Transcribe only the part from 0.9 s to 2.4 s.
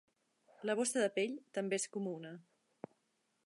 de pell també és comuna.